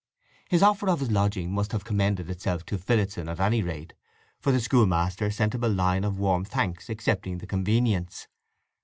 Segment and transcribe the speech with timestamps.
[0.49, 3.93] His offer of his lodging must have commended itself to Phillotson at any rate,
[4.39, 8.27] for the schoolmaster sent him a line of warm thanks, accepting the convenience.